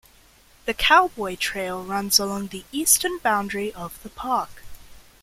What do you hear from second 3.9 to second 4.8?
the park.